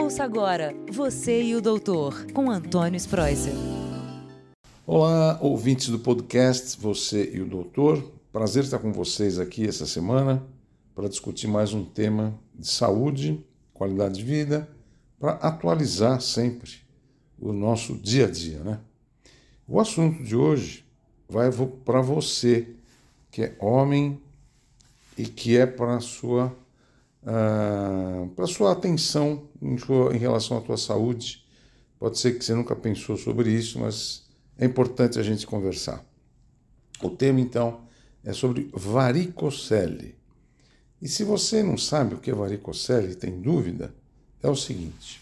Ouça 0.00 0.22
agora 0.22 0.76
Você 0.92 1.42
e 1.42 1.56
o 1.56 1.60
Doutor, 1.60 2.30
com 2.32 2.52
Antônio 2.52 2.96
Spreuser. 2.96 3.52
Olá, 4.86 5.36
ouvintes 5.42 5.88
do 5.88 5.98
podcast 5.98 6.80
Você 6.80 7.32
e 7.34 7.40
o 7.40 7.46
Doutor. 7.48 8.00
Prazer 8.32 8.62
estar 8.62 8.78
com 8.78 8.92
vocês 8.92 9.40
aqui 9.40 9.66
essa 9.66 9.86
semana 9.86 10.46
para 10.94 11.08
discutir 11.08 11.48
mais 11.48 11.74
um 11.74 11.84
tema 11.84 12.38
de 12.54 12.68
saúde, 12.68 13.44
qualidade 13.74 14.14
de 14.14 14.22
vida, 14.22 14.68
para 15.18 15.32
atualizar 15.32 16.20
sempre 16.20 16.70
o 17.36 17.52
nosso 17.52 17.98
dia 17.98 18.26
a 18.26 18.30
dia, 18.30 18.60
né? 18.60 18.78
O 19.66 19.80
assunto 19.80 20.22
de 20.22 20.36
hoje 20.36 20.86
vai 21.28 21.50
para 21.84 22.00
você 22.00 22.68
que 23.32 23.42
é 23.42 23.56
homem 23.58 24.22
e 25.18 25.24
que 25.24 25.56
é 25.56 25.66
para 25.66 25.98
sua 25.98 26.56
uh, 27.28 28.28
para 28.30 28.46
sua 28.46 28.72
atenção 28.72 29.48
em, 29.60 29.76
sua, 29.76 30.14
em 30.16 30.18
relação 30.18 30.56
à 30.56 30.60
tua 30.60 30.78
saúde. 30.78 31.44
Pode 31.98 32.18
ser 32.18 32.38
que 32.38 32.44
você 32.44 32.54
nunca 32.54 32.74
pensou 32.74 33.16
sobre 33.16 33.50
isso, 33.50 33.78
mas 33.78 34.24
é 34.56 34.64
importante 34.64 35.18
a 35.18 35.22
gente 35.22 35.46
conversar. 35.46 36.04
O 37.02 37.10
tema 37.10 37.40
então 37.40 37.82
é 38.24 38.32
sobre 38.32 38.70
varicocele. 38.72 40.16
E 41.00 41.08
se 41.08 41.22
você 41.22 41.62
não 41.62 41.76
sabe 41.76 42.14
o 42.14 42.18
que 42.18 42.30
é 42.30 42.34
varicocele 42.34 43.12
e 43.12 43.14
tem 43.14 43.40
dúvida, 43.40 43.94
é 44.42 44.48
o 44.48 44.56
seguinte: 44.56 45.20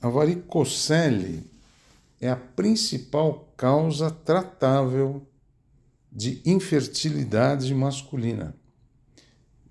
a 0.00 0.08
varicocele 0.08 1.44
é 2.20 2.28
a 2.28 2.36
principal 2.36 3.52
causa 3.56 4.10
tratável 4.10 5.22
de 6.10 6.40
infertilidade 6.44 7.72
masculina. 7.74 8.56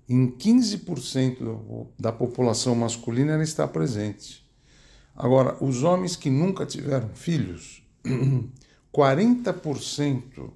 Em 0.08 0.28
15% 0.28 1.88
da 1.98 2.12
população 2.12 2.74
masculina 2.74 3.32
ela 3.32 3.42
está 3.42 3.66
presente. 3.66 4.46
Agora, 5.14 5.56
os 5.64 5.82
homens 5.82 6.14
que 6.14 6.30
nunca 6.30 6.64
tiveram 6.64 7.08
filhos, 7.14 7.82
40% 8.94 10.50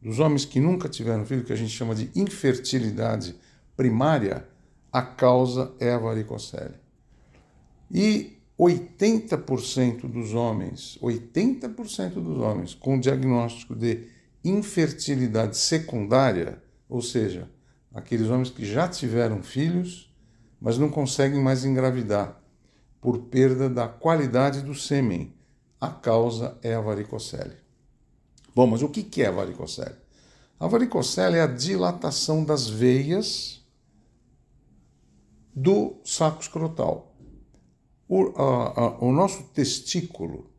dos 0.00 0.18
homens 0.18 0.44
que 0.44 0.60
nunca 0.60 0.88
tiveram 0.88 1.26
filho, 1.26 1.44
que 1.44 1.52
a 1.52 1.56
gente 1.56 1.70
chama 1.70 1.94
de 1.94 2.10
infertilidade 2.14 3.34
primária, 3.76 4.46
a 4.92 5.02
causa 5.02 5.72
é 5.80 5.92
a 5.92 5.98
varicocele. 5.98 6.74
E 7.90 8.38
80% 8.58 10.08
dos 10.08 10.32
homens, 10.32 10.98
80% 11.02 12.14
dos 12.14 12.38
homens 12.38 12.74
com 12.74 12.98
diagnóstico 12.98 13.74
de 13.74 14.06
infertilidade 14.44 15.56
secundária, 15.56 16.62
ou 16.88 17.02
seja, 17.02 17.50
aqueles 17.94 18.28
homens 18.28 18.50
que 18.50 18.66
já 18.66 18.88
tiveram 18.88 19.42
filhos, 19.42 20.12
mas 20.60 20.76
não 20.76 20.90
conseguem 20.90 21.40
mais 21.40 21.64
engravidar 21.64 22.42
por 23.00 23.18
perda 23.26 23.70
da 23.70 23.86
qualidade 23.86 24.62
do 24.62 24.74
sêmen. 24.74 25.32
A 25.80 25.88
causa 25.88 26.58
é 26.62 26.74
a 26.74 26.80
varicocele. 26.80 27.56
Bom, 28.54 28.66
mas 28.66 28.82
o 28.82 28.88
que 28.88 29.22
é 29.22 29.26
a 29.26 29.30
varicocele? 29.30 29.94
A 30.58 30.66
varicocele 30.66 31.36
é 31.36 31.42
a 31.42 31.46
dilatação 31.46 32.44
das 32.44 32.68
veias 32.68 33.64
do 35.54 35.96
saco 36.04 36.40
escrotal. 36.40 37.14
O, 38.08 38.32
a, 38.36 38.80
a, 38.80 38.98
o 38.98 39.12
nosso 39.12 39.44
testículo 39.44 40.50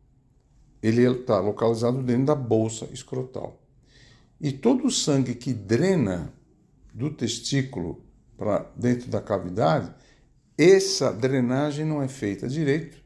ele 0.82 1.02
está 1.02 1.40
localizado 1.40 2.02
dentro 2.02 2.26
da 2.26 2.34
bolsa 2.34 2.86
escrotal. 2.92 3.60
E 4.40 4.52
todo 4.52 4.86
o 4.86 4.90
sangue 4.90 5.34
que 5.34 5.52
drena 5.52 6.32
do 6.96 7.10
testículo 7.10 8.02
para 8.38 8.70
dentro 8.74 9.10
da 9.10 9.20
cavidade, 9.20 9.92
essa 10.56 11.12
drenagem 11.12 11.84
não 11.84 12.02
é 12.02 12.08
feita 12.08 12.48
direito, 12.48 12.96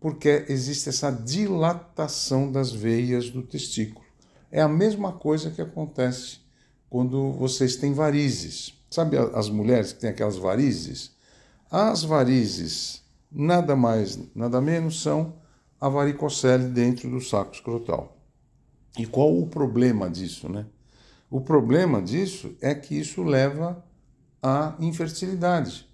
porque 0.00 0.46
existe 0.48 0.88
essa 0.88 1.10
dilatação 1.10 2.50
das 2.50 2.72
veias 2.72 3.28
do 3.28 3.42
testículo. 3.42 4.06
É 4.50 4.62
a 4.62 4.68
mesma 4.68 5.12
coisa 5.12 5.50
que 5.50 5.60
acontece 5.60 6.38
quando 6.88 7.32
vocês 7.32 7.76
têm 7.76 7.92
varizes. 7.92 8.72
Sabe 8.90 9.18
as 9.18 9.50
mulheres 9.50 9.92
que 9.92 10.00
têm 10.00 10.10
aquelas 10.10 10.36
varizes? 10.36 11.12
As 11.70 12.02
varizes, 12.02 13.02
nada 13.30 13.76
mais, 13.76 14.18
nada 14.34 14.58
menos, 14.58 15.02
são 15.02 15.34
a 15.78 15.88
varicocele 15.88 16.68
dentro 16.68 17.10
do 17.10 17.20
saco 17.20 17.54
escrotal. 17.54 18.16
E 18.98 19.04
qual 19.04 19.38
o 19.38 19.46
problema 19.46 20.08
disso, 20.08 20.48
né? 20.48 20.64
O 21.30 21.40
problema 21.40 22.00
disso 22.00 22.54
é 22.60 22.74
que 22.74 22.98
isso 22.98 23.22
leva 23.22 23.84
à 24.42 24.74
infertilidade. 24.78 25.88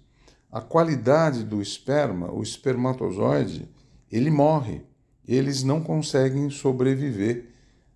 A 0.51 0.59
qualidade 0.59 1.43
do 1.43 1.61
esperma, 1.61 2.31
o 2.31 2.43
espermatozoide, 2.43 3.69
ele 4.11 4.29
morre. 4.29 4.81
Eles 5.25 5.63
não 5.63 5.81
conseguem 5.81 6.49
sobreviver 6.49 7.49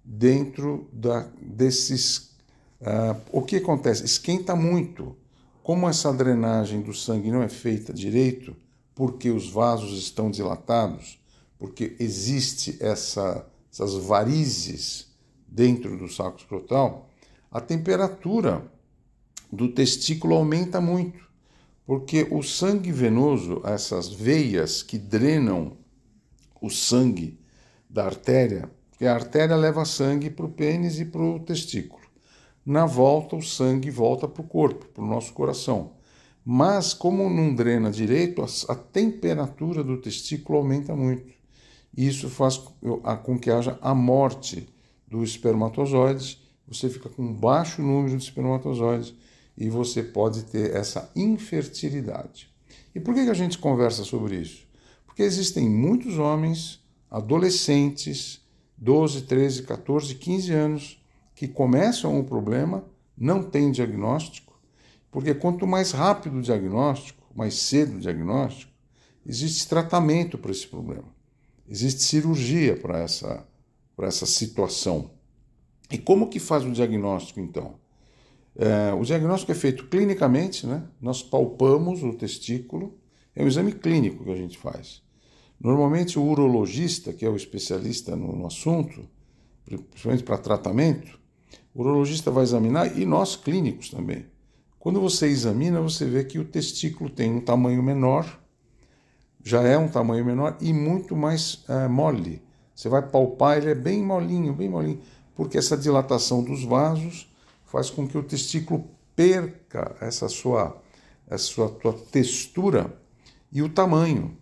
dentro 0.04 0.88
da, 0.94 1.28
desses. 1.42 2.36
Uh, 2.80 3.20
o 3.32 3.42
que 3.42 3.58
acontece? 3.58 4.06
Esquenta 4.06 4.56
muito. 4.56 5.18
Como 5.62 5.90
essa 5.90 6.14
drenagem 6.14 6.82
do 6.82 6.94
sangue 6.94 7.32
não 7.32 7.42
é 7.42 7.50
feita 7.50 7.92
direito, 7.92 8.56
porque 8.94 9.30
os 9.30 9.50
vasos 9.50 9.98
estão 9.98 10.32
dilatados, 10.32 11.20
porque 11.58 11.96
existe 12.00 12.78
essa, 12.80 13.46
essas 13.72 13.96
varizes 13.96 15.08
dentro 15.48 15.98
do 15.98 16.08
saco 16.08 16.38
escrotal, 16.38 17.10
a 17.56 17.62
temperatura 17.62 18.70
do 19.50 19.70
testículo 19.70 20.36
aumenta 20.36 20.82
muito, 20.82 21.26
porque 21.86 22.28
o 22.30 22.44
sangue 22.44 22.92
venoso, 22.92 23.62
essas 23.64 24.12
veias 24.12 24.84
que 24.84 24.98
drenam 24.98 25.78
o 26.62 26.70
sangue 26.70 27.40
da 27.90 28.04
artéria, 28.04 28.70
porque 28.90 29.06
a 29.06 29.14
artéria 29.14 29.56
leva 29.56 29.86
sangue 29.86 30.30
para 30.30 30.46
o 30.46 30.52
pênis 30.52 31.00
e 31.00 31.06
para 31.06 31.22
o 31.22 31.40
testículo. 31.40 32.04
Na 32.66 32.86
volta, 32.86 33.38
o 33.38 33.42
sangue 33.42 33.90
volta 33.90 34.28
para 34.28 34.42
o 34.42 34.48
corpo, 34.48 34.88
para 34.88 35.06
o 35.06 35.08
nosso 35.08 35.32
coração. 35.32 35.94
Mas, 36.44 36.94
como 36.94 37.30
não 37.30 37.56
drena 37.56 37.90
direito, 37.90 38.46
a, 38.68 38.76
temperatura 38.76 39.82
do 39.82 39.96
testículo 39.96 40.58
aumenta 40.58 40.94
muito. 40.94 41.32
Isso 41.96 42.30
faz 42.30 42.58
com 43.24 43.40
que 43.40 43.50
haja 43.50 43.80
a 43.82 43.96
morte 43.96 44.68
do 45.08 45.24
espermatozoide 45.24 46.44
você 46.68 46.90
fica 46.90 47.10
com 47.10 47.34
baixo 47.34 47.82
número 47.82 48.18
de 48.18 48.24
espermatozoides 48.24 49.14
e 49.58 49.70
você 49.70 50.04
pode 50.04 50.44
ter 50.46 50.76
essa 50.76 51.12
infertilidade. 51.16 52.50
E 52.94 53.00
por 53.00 53.14
que 53.14 53.22
a 53.22 53.34
gente 53.34 53.58
conversa 53.58 54.04
sobre 54.04 54.38
isso? 54.38 54.66
Porque 55.06 55.24
existem 55.24 55.70
muitos 55.70 56.18
homens, 56.18 56.82
adolescentes, 57.10 58.42
12, 58.78 59.22
13, 59.22 59.64
14, 59.64 60.16
15 60.16 60.54
anos, 60.54 61.04
que 61.34 61.48
começam 61.48 62.20
o 62.20 62.24
problema, 62.24 62.84
não 63.18 63.44
têm 63.44 63.72
diagnóstico, 63.72 64.60
porque 65.12 65.34
quanto 65.34 65.66
mais 65.66 65.92
rápido 65.92 66.38
o 66.38 66.42
diagnóstico, 66.42 67.24
mais 67.34 67.56
cedo 67.56 67.98
o 67.98 68.00
diagnóstico, 68.00 68.72
existe 69.26 69.68
tratamento 69.68 70.38
para 70.38 70.52
esse 70.52 70.68
problema. 70.68 71.16
Existe 71.68 72.04
cirurgia 72.04 72.76
para 72.76 73.00
essa, 73.00 73.46
para 73.96 74.08
essa 74.08 74.26
situação. 74.26 75.12
E 75.90 75.98
como 75.98 76.30
que 76.30 76.40
faz 76.40 76.64
o 76.64 76.72
diagnóstico, 76.72 77.40
então? 77.40 77.76
É, 78.58 78.94
o 78.94 79.04
diagnóstico 79.04 79.52
é 79.52 79.56
feito 79.56 79.88
clinicamente, 79.88 80.66
né? 80.66 80.84
nós 81.02 81.22
palpamos 81.22 82.04
o 82.04 82.14
testículo, 82.14 82.98
é 83.36 83.44
um 83.44 83.48
exame 83.48 83.74
clínico 83.74 84.24
que 84.24 84.32
a 84.32 84.36
gente 84.36 84.58
faz. 84.58 85.04
Normalmente 85.60 86.18
o 86.18 86.24
urologista, 86.24 87.12
que 87.12 87.26
é 87.26 87.30
o 87.30 87.36
especialista 87.36 88.16
no, 88.16 88.34
no 88.36 88.48
assunto, 88.48 89.08
principalmente 89.66 90.24
para 90.24 90.38
tratamento, 90.38 91.20
o 91.74 91.82
urologista 91.82 92.32
vai 92.32 92.44
examinar 92.44 92.98
e 92.98 93.06
nós 93.06 93.36
clínicos 93.36 93.90
também. 93.90 94.26
Quando 94.80 95.02
você 95.02 95.28
examina, 95.28 95.82
você 95.82 96.06
vê 96.06 96.24
que 96.24 96.40
o 96.40 96.46
testículo 96.46 97.10
tem 97.10 97.32
um 97.32 97.42
tamanho 97.42 97.84
menor, 97.84 98.40
já 99.44 99.62
é 99.64 99.78
um 99.78 99.88
tamanho 99.88 100.24
menor 100.24 100.58
e 100.62 100.72
muito 100.72 101.16
mais 101.16 101.64
é, 101.68 101.88
mole. 101.88 102.42
Você 102.74 102.88
vai 102.88 103.02
palpar, 103.02 103.58
ele 103.58 103.72
é 103.72 103.76
bem 103.76 104.04
molinho, 104.04 104.54
bem 104.54 104.70
molinho 104.70 105.02
porque 105.36 105.58
essa 105.58 105.78
dilatação 105.78 106.44
dos 106.44 106.64
vasos 106.64 107.30
faz 107.66 107.90
com 107.90 108.08
que 108.08 108.18
o 108.18 108.24
testículo 108.24 108.90
perca 109.16 109.96
essa 110.00 110.30
sua, 110.30 110.82
essa 111.28 111.44
sua 111.44 111.70
tua 111.70 111.94
textura 111.94 112.98
e 113.52 113.62
o 113.62 113.70
tamanho. 113.70 114.38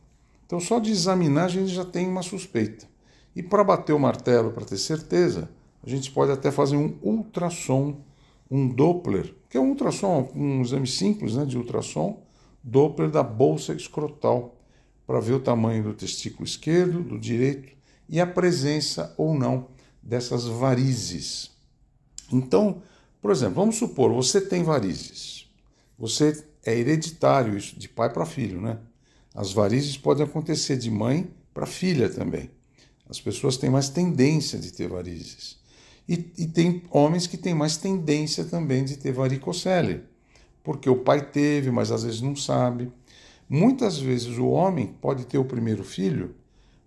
Então, 0.45 0.59
só 0.59 0.79
de 0.79 0.91
examinar 0.91 1.45
a 1.45 1.49
gente 1.49 1.73
já 1.73 1.83
tem 1.83 2.07
uma 2.07 2.21
suspeita. 2.21 2.87
E 3.35 3.41
para 3.41 3.63
bater 3.63 3.93
o 3.93 3.99
martelo, 3.99 4.51
para 4.51 4.65
ter 4.65 4.77
certeza, 4.77 5.49
a 5.83 5.89
gente 5.89 6.11
pode 6.11 6.31
até 6.31 6.51
fazer 6.51 6.75
um 6.75 6.95
ultrassom, 7.01 7.97
um 8.49 8.67
Doppler, 8.67 9.33
que 9.49 9.57
é 9.57 9.59
um 9.59 9.69
ultrassom, 9.69 10.31
um 10.35 10.61
exame 10.61 10.85
simples 10.85 11.35
né, 11.35 11.45
de 11.45 11.57
ultrassom, 11.57 12.21
Doppler 12.63 13.09
da 13.09 13.23
bolsa 13.23 13.73
escrotal, 13.73 14.55
para 15.07 15.19
ver 15.19 15.33
o 15.33 15.39
tamanho 15.39 15.83
do 15.83 15.93
testículo 15.93 16.45
esquerdo, 16.45 17.01
do 17.01 17.19
direito 17.19 17.73
e 18.07 18.21
a 18.21 18.27
presença 18.27 19.13
ou 19.17 19.33
não 19.33 19.67
dessas 20.03 20.45
varizes. 20.45 21.51
Então, 22.31 22.81
por 23.21 23.31
exemplo, 23.31 23.55
vamos 23.55 23.77
supor, 23.77 24.11
você 24.11 24.41
tem 24.41 24.63
varizes. 24.63 25.47
Você 25.97 26.45
é 26.65 26.77
hereditário 26.77 27.57
isso, 27.57 27.79
de 27.79 27.87
pai 27.87 28.11
para 28.11 28.25
filho, 28.25 28.61
né? 28.61 28.79
As 29.33 29.51
varizes 29.51 29.97
podem 29.97 30.25
acontecer 30.25 30.77
de 30.77 30.91
mãe 30.91 31.31
para 31.53 31.65
filha 31.65 32.09
também. 32.09 32.51
As 33.09 33.19
pessoas 33.19 33.57
têm 33.57 33.69
mais 33.69 33.89
tendência 33.89 34.59
de 34.59 34.71
ter 34.71 34.87
varizes. 34.87 35.57
E, 36.07 36.13
e, 36.37 36.47
tem 36.47 36.83
homens 36.91 37.27
que 37.27 37.37
têm 37.37 37.53
mais 37.53 37.77
tendência 37.77 38.43
também 38.43 38.83
de 38.83 38.97
ter 38.97 39.13
varicocele, 39.13 40.03
porque 40.61 40.89
o 40.89 40.97
pai 40.97 41.25
teve, 41.25 41.71
mas 41.71 41.91
às 41.91 42.03
vezes 42.03 42.19
não 42.19 42.35
sabe. 42.35 42.91
Muitas 43.47 43.97
vezes 43.97 44.37
o 44.37 44.47
homem 44.47 44.87
pode 44.99 45.25
ter 45.25 45.37
o 45.37 45.45
primeiro 45.45 45.83
filho 45.83 46.35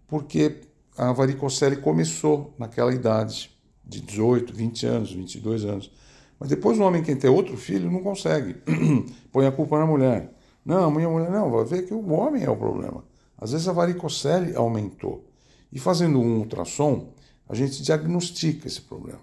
porque 0.06 0.60
a 0.96 1.12
varicocele 1.12 1.76
começou 1.76 2.54
naquela 2.58 2.92
idade 2.94 3.50
de 3.84 4.00
18, 4.00 4.52
20 4.54 4.86
anos, 4.86 5.12
22 5.12 5.64
anos. 5.64 5.92
Mas 6.38 6.48
depois 6.48 6.78
o 6.78 6.82
homem 6.82 7.02
que 7.02 7.14
tem 7.14 7.30
outro 7.30 7.56
filho 7.56 7.90
não 7.90 8.02
consegue. 8.02 8.56
Põe 9.32 9.46
a 9.46 9.52
culpa 9.52 9.78
na 9.78 9.86
mulher. 9.86 10.32
Não, 10.64 10.84
a 10.84 10.90
minha 10.90 11.08
mulher 11.08 11.30
não, 11.30 11.50
vai 11.50 11.64
ver 11.64 11.86
que 11.86 11.94
o 11.94 12.10
homem 12.12 12.42
é 12.42 12.50
o 12.50 12.56
problema. 12.56 13.04
Às 13.38 13.52
vezes 13.52 13.68
a 13.68 13.72
varicocele 13.72 14.56
aumentou. 14.56 15.24
E 15.72 15.78
fazendo 15.78 16.18
um 16.18 16.38
ultrassom, 16.38 17.12
a 17.48 17.54
gente 17.54 17.82
diagnostica 17.82 18.66
esse 18.66 18.80
problema. 18.80 19.20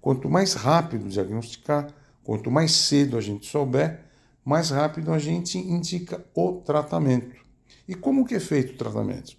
Quanto 0.00 0.28
mais 0.28 0.54
rápido 0.54 1.08
diagnosticar, 1.08 1.92
quanto 2.22 2.50
mais 2.50 2.72
cedo 2.72 3.16
a 3.16 3.20
gente 3.20 3.46
souber, 3.46 4.04
mais 4.44 4.70
rápido 4.70 5.12
a 5.12 5.18
gente 5.18 5.58
indica 5.58 6.24
o 6.34 6.60
tratamento. 6.60 7.34
E 7.88 7.94
como 7.94 8.24
que 8.24 8.34
é 8.34 8.40
feito 8.40 8.74
o 8.74 8.76
tratamento? 8.76 9.36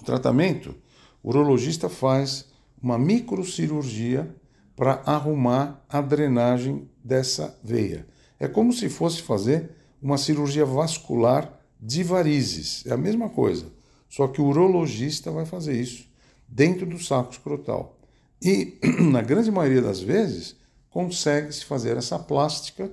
O 0.00 0.04
tratamento, 0.04 0.74
o 1.22 1.30
urologista 1.30 1.88
faz 1.88 2.46
uma 2.82 2.98
microcirurgia 2.98 4.34
para 4.74 5.02
arrumar 5.06 5.84
a 5.88 6.00
drenagem 6.00 6.88
dessa 7.04 7.58
veia. 7.62 8.06
É 8.40 8.48
como 8.48 8.72
se 8.72 8.88
fosse 8.88 9.22
fazer 9.22 9.70
uma 10.02 10.18
cirurgia 10.18 10.66
vascular 10.66 11.60
de 11.80 12.02
varizes. 12.02 12.84
É 12.86 12.92
a 12.92 12.96
mesma 12.96 13.28
coisa, 13.28 13.66
só 14.08 14.26
que 14.26 14.40
o 14.40 14.46
urologista 14.46 15.30
vai 15.30 15.46
fazer 15.46 15.80
isso 15.80 16.08
dentro 16.48 16.84
do 16.84 16.98
saco 16.98 17.32
escrotal. 17.32 17.98
E, 18.42 18.78
na 19.10 19.22
grande 19.22 19.50
maioria 19.50 19.80
das 19.80 20.00
vezes, 20.00 20.56
consegue-se 20.90 21.64
fazer 21.64 21.96
essa 21.96 22.18
plástica 22.18 22.92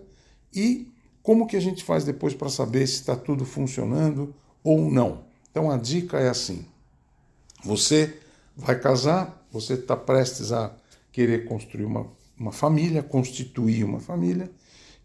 e 0.53 0.91
como 1.21 1.47
que 1.47 1.57
a 1.57 1.59
gente 1.59 1.83
faz 1.83 2.03
depois 2.03 2.33
para 2.33 2.49
saber 2.49 2.87
se 2.87 2.95
está 2.95 3.15
tudo 3.15 3.45
funcionando 3.45 4.33
ou 4.63 4.89
não? 4.89 5.25
Então 5.51 5.69
a 5.69 5.77
dica 5.77 6.19
é 6.19 6.29
assim: 6.29 6.65
você 7.63 8.19
vai 8.55 8.79
casar, 8.79 9.45
você 9.51 9.73
está 9.73 9.95
prestes 9.95 10.51
a 10.51 10.75
querer 11.11 11.45
construir 11.45 11.85
uma, 11.85 12.07
uma 12.37 12.51
família, 12.51 13.03
constituir 13.03 13.83
uma 13.83 13.99
família. 13.99 14.51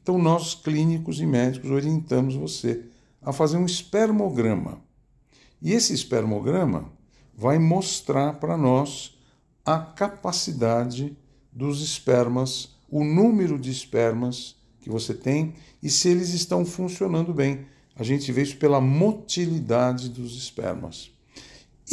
Então 0.02 0.18
nós, 0.18 0.54
clínicos 0.54 1.20
e 1.20 1.26
médicos, 1.26 1.70
orientamos 1.70 2.34
você 2.34 2.84
a 3.22 3.32
fazer 3.32 3.56
um 3.56 3.64
espermograma. 3.64 4.82
E 5.60 5.72
esse 5.72 5.94
espermograma 5.94 6.92
vai 7.34 7.58
mostrar 7.58 8.34
para 8.34 8.56
nós 8.56 9.16
a 9.64 9.78
capacidade 9.78 11.16
dos 11.50 11.80
espermas, 11.80 12.76
o 12.90 13.02
número 13.02 13.58
de 13.58 13.70
espermas 13.70 14.56
que 14.80 14.90
você 14.90 15.14
tem 15.14 15.54
e 15.82 15.88
se 15.88 16.08
eles 16.08 16.34
estão 16.34 16.66
funcionando 16.66 17.32
bem. 17.32 17.66
A 17.96 18.02
gente 18.02 18.30
vê 18.30 18.42
isso 18.42 18.58
pela 18.58 18.80
motilidade 18.80 20.10
dos 20.10 20.36
espermas. 20.36 21.13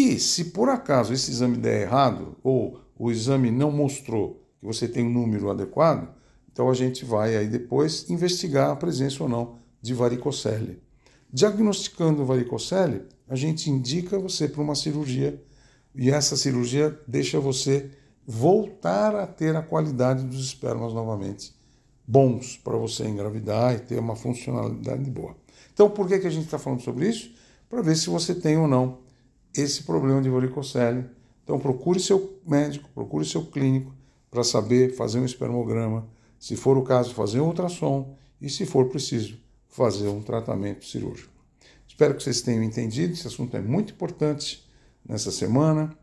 E 0.01 0.19
se 0.19 0.45
por 0.45 0.67
acaso 0.67 1.13
esse 1.13 1.29
exame 1.29 1.57
der 1.57 1.83
errado, 1.83 2.35
ou 2.43 2.81
o 2.97 3.11
exame 3.11 3.51
não 3.51 3.71
mostrou 3.71 4.43
que 4.59 4.65
você 4.65 4.87
tem 4.87 5.05
um 5.05 5.11
número 5.11 5.47
adequado, 5.47 6.09
então 6.51 6.71
a 6.71 6.73
gente 6.73 7.05
vai 7.05 7.37
aí 7.37 7.47
depois 7.47 8.09
investigar 8.09 8.71
a 8.71 8.75
presença 8.75 9.21
ou 9.21 9.29
não 9.29 9.59
de 9.79 9.93
varicocele. 9.93 10.81
Diagnosticando 11.31 12.25
varicocele, 12.25 13.03
a 13.29 13.35
gente 13.35 13.69
indica 13.69 14.17
você 14.17 14.47
para 14.47 14.63
uma 14.63 14.73
cirurgia 14.73 15.39
e 15.93 16.09
essa 16.09 16.35
cirurgia 16.35 16.99
deixa 17.07 17.39
você 17.39 17.91
voltar 18.25 19.15
a 19.15 19.27
ter 19.27 19.55
a 19.55 19.61
qualidade 19.61 20.23
dos 20.23 20.43
espermas 20.43 20.93
novamente 20.93 21.53
bons 22.07 22.57
para 22.57 22.75
você 22.75 23.07
engravidar 23.07 23.75
e 23.75 23.79
ter 23.79 23.99
uma 23.99 24.15
funcionalidade 24.15 25.07
boa. 25.11 25.35
Então, 25.71 25.91
por 25.91 26.07
que, 26.07 26.17
que 26.17 26.27
a 26.27 26.31
gente 26.31 26.45
está 26.45 26.57
falando 26.57 26.81
sobre 26.81 27.07
isso? 27.07 27.31
Para 27.69 27.83
ver 27.83 27.95
se 27.95 28.09
você 28.09 28.33
tem 28.33 28.57
ou 28.57 28.67
não 28.67 29.10
esse 29.55 29.83
problema 29.83 30.21
de 30.21 30.29
varicocele. 30.29 31.05
Então, 31.43 31.59
procure 31.59 31.99
seu 31.99 32.39
médico, 32.45 32.89
procure 32.93 33.25
seu 33.25 33.45
clínico 33.45 33.93
para 34.29 34.43
saber 34.43 34.95
fazer 34.95 35.19
um 35.19 35.25
espermograma, 35.25 36.07
se 36.39 36.55
for 36.55 36.77
o 36.77 36.83
caso, 36.83 37.13
fazer 37.13 37.41
um 37.41 37.47
ultrassom 37.47 38.15
e, 38.41 38.49
se 38.49 38.65
for 38.65 38.87
preciso, 38.87 39.37
fazer 39.67 40.07
um 40.07 40.21
tratamento 40.21 40.85
cirúrgico. 40.85 41.31
Espero 41.87 42.15
que 42.15 42.23
vocês 42.23 42.41
tenham 42.41 42.63
entendido. 42.63 43.13
Esse 43.13 43.27
assunto 43.27 43.55
é 43.55 43.61
muito 43.61 43.93
importante 43.93 44.65
nessa 45.05 45.29
semana. 45.29 45.95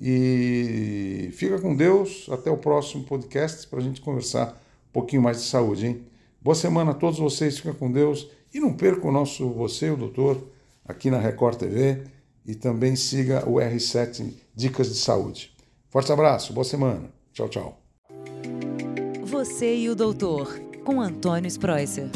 E 0.00 1.30
fica 1.32 1.60
com 1.60 1.76
Deus. 1.76 2.26
Até 2.30 2.50
o 2.50 2.56
próximo 2.56 3.04
podcast 3.04 3.66
para 3.66 3.80
a 3.80 3.82
gente 3.82 4.00
conversar 4.00 4.48
um 4.88 4.92
pouquinho 4.92 5.20
mais 5.20 5.38
de 5.38 5.44
saúde, 5.44 5.86
hein? 5.86 6.02
Boa 6.40 6.54
semana 6.54 6.92
a 6.92 6.94
todos 6.94 7.18
vocês. 7.18 7.58
Fica 7.58 7.74
com 7.74 7.90
Deus. 7.90 8.30
E 8.54 8.60
não 8.60 8.72
perca 8.72 9.06
o 9.06 9.12
nosso 9.12 9.50
Você, 9.50 9.90
o 9.90 9.96
Doutor, 9.96 10.42
aqui 10.84 11.10
na 11.10 11.18
Record 11.18 11.58
TV. 11.58 12.02
E 12.46 12.54
também 12.54 12.96
siga 12.96 13.48
o 13.48 13.54
R7 13.54 14.34
Dicas 14.54 14.88
de 14.88 14.96
Saúde. 14.96 15.52
Forte 15.90 16.10
abraço. 16.10 16.52
Boa 16.52 16.64
semana. 16.64 17.12
Tchau, 17.32 17.48
tchau. 17.48 17.78
Você 19.24 19.76
e 19.76 19.88
o 19.88 19.94
Doutor, 19.94 20.58
com 20.84 21.00
Antônio 21.00 21.48
Spreuser. 21.48 22.10